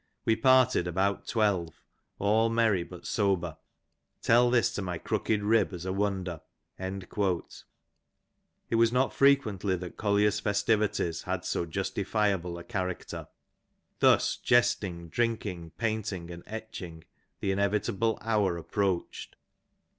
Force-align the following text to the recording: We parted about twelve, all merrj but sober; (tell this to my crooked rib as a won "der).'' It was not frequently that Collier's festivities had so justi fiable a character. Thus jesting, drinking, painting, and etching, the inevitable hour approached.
We 0.25 0.35
parted 0.35 0.87
about 0.87 1.27
twelve, 1.27 1.83
all 2.17 2.49
merrj 2.49 2.89
but 2.89 3.05
sober; 3.05 3.57
(tell 4.23 4.49
this 4.49 4.73
to 4.73 4.81
my 4.81 4.97
crooked 4.97 5.43
rib 5.43 5.73
as 5.73 5.85
a 5.85 5.93
won 5.93 6.23
"der).'' 6.23 6.41
It 6.79 8.75
was 8.77 8.91
not 8.91 9.13
frequently 9.13 9.75
that 9.75 9.97
Collier's 9.97 10.39
festivities 10.39 11.21
had 11.21 11.45
so 11.45 11.67
justi 11.67 12.03
fiable 12.03 12.57
a 12.59 12.63
character. 12.63 13.27
Thus 13.99 14.37
jesting, 14.37 15.07
drinking, 15.09 15.73
painting, 15.77 16.31
and 16.31 16.41
etching, 16.47 17.03
the 17.39 17.51
inevitable 17.51 18.17
hour 18.23 18.57
approached. 18.57 19.35